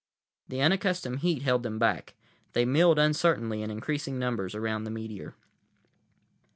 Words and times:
The 0.47 0.61
unaccustomed 0.61 1.19
heat 1.19 1.43
held 1.43 1.61
them 1.61 1.77
back. 1.77 2.15
They 2.53 2.65
milled 2.65 2.97
uncertainly, 2.97 3.61
in 3.61 3.69
increasing 3.69 4.17
numbers, 4.17 4.55
around 4.55 4.83
the 4.85 4.89
meteor. 4.89 5.35